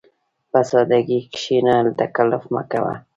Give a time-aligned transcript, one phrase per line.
[0.51, 2.93] په سادهګۍ کښېنه، تکلف مه کوه.